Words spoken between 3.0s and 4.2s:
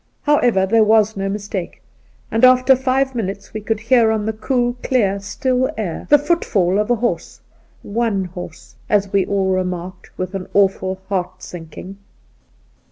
minutes we could hear